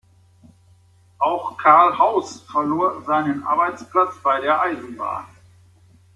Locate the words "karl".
1.59-1.95